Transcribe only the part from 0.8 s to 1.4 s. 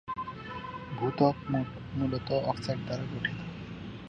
ভূ-ত্বক